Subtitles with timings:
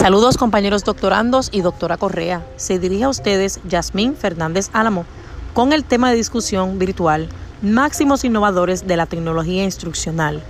[0.00, 2.42] Saludos compañeros doctorandos y doctora Correa.
[2.56, 5.04] Se dirige a ustedes Yasmín Fernández Álamo
[5.52, 7.28] con el tema de discusión virtual
[7.60, 10.42] Máximos innovadores de la tecnología instruccional.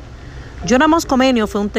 [0.69, 1.72] John Amos Comenio fue un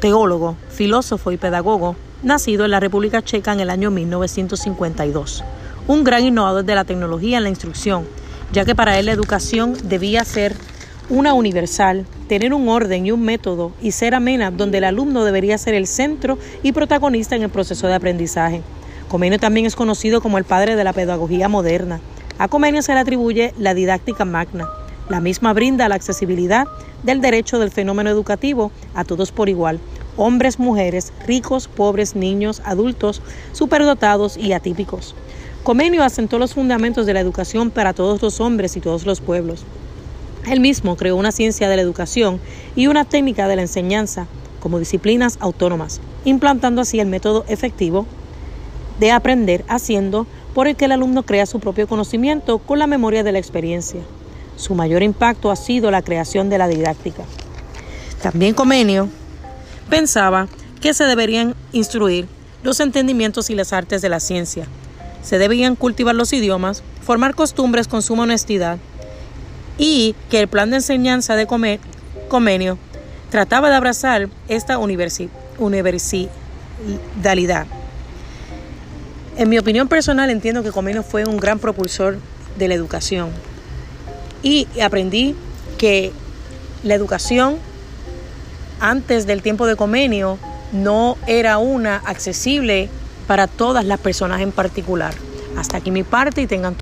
[0.00, 5.44] teólogo, filósofo y pedagogo nacido en la República Checa en el año 1952.
[5.88, 8.06] Un gran innovador de la tecnología en la instrucción,
[8.54, 10.56] ya que para él la educación debía ser
[11.10, 15.58] una universal, tener un orden y un método y ser amena donde el alumno debería
[15.58, 18.62] ser el centro y protagonista en el proceso de aprendizaje.
[19.08, 22.00] Comenio también es conocido como el padre de la pedagogía moderna.
[22.38, 24.66] A Comenio se le atribuye la didáctica magna.
[25.10, 26.66] La misma brinda la accesibilidad
[27.02, 29.78] del derecho del fenómeno educativo a todos por igual,
[30.16, 33.20] hombres, mujeres, ricos, pobres, niños, adultos,
[33.52, 35.14] superdotados y atípicos.
[35.64, 39.66] Comenio asentó los fundamentos de la educación para todos los hombres y todos los pueblos.
[40.46, 42.40] Él mismo creó una ciencia de la educación
[42.74, 44.26] y una técnica de la enseñanza
[44.60, 48.06] como disciplinas autónomas, implantando así el método efectivo
[48.98, 53.24] de aprender haciendo por el que el alumno crea su propio conocimiento con la memoria
[53.24, 54.00] de la experiencia.
[54.56, 57.24] Su mayor impacto ha sido la creación de la didáctica.
[58.22, 59.08] También Comenio
[59.88, 60.46] pensaba
[60.80, 62.28] que se deberían instruir
[62.62, 64.66] los entendimientos y las artes de la ciencia.
[65.22, 68.78] Se debían cultivar los idiomas, formar costumbres con suma honestidad,
[69.78, 71.46] y que el plan de enseñanza de
[72.28, 72.78] Comenio
[73.30, 77.66] trataba de abrazar esta universalidad.
[79.36, 82.18] En mi opinión personal entiendo que Comenio fue un gran propulsor
[82.58, 83.30] de la educación
[84.42, 85.34] y aprendí
[85.78, 86.12] que
[86.82, 87.56] la educación
[88.80, 90.38] antes del tiempo de Comenio
[90.72, 92.88] no era una accesible
[93.26, 95.14] para todas las personas en particular.
[95.56, 96.76] Hasta aquí mi parte y tengan